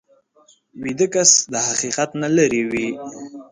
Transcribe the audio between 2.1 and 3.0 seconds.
نه لرې وي